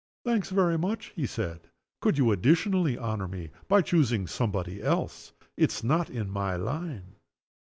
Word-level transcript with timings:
"Thanks 0.25 0.49
very 0.49 0.79
much," 0.79 1.13
he 1.15 1.27
said. 1.27 1.69
"Could 1.99 2.17
you 2.17 2.31
additionally 2.31 2.97
honor 2.97 3.27
me 3.27 3.51
by 3.67 3.83
choosing 3.83 4.25
somebody 4.25 4.81
else? 4.81 5.31
It's 5.55 5.83
not 5.83 6.09
in 6.09 6.27
my 6.27 6.55
line." 6.55 7.17